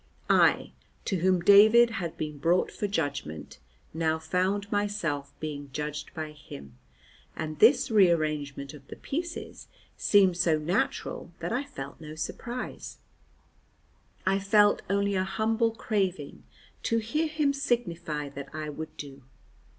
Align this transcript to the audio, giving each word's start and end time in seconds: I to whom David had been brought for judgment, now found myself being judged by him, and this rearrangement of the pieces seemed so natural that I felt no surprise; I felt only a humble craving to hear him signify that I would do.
I 0.31 0.71
to 1.05 1.17
whom 1.17 1.41
David 1.41 1.91
had 1.91 2.17
been 2.17 2.39
brought 2.39 2.71
for 2.71 2.87
judgment, 2.87 3.59
now 3.93 4.17
found 4.17 4.71
myself 4.71 5.31
being 5.39 5.69
judged 5.73 6.11
by 6.15 6.31
him, 6.31 6.75
and 7.35 7.59
this 7.59 7.91
rearrangement 7.91 8.73
of 8.73 8.87
the 8.87 8.95
pieces 8.95 9.67
seemed 9.97 10.37
so 10.37 10.57
natural 10.57 11.31
that 11.39 11.51
I 11.53 11.63
felt 11.65 12.01
no 12.01 12.15
surprise; 12.15 12.97
I 14.25 14.39
felt 14.39 14.81
only 14.89 15.13
a 15.13 15.23
humble 15.23 15.69
craving 15.69 16.45
to 16.81 16.97
hear 16.97 17.27
him 17.27 17.53
signify 17.53 18.29
that 18.29 18.49
I 18.55 18.69
would 18.69 18.97
do. 18.97 19.21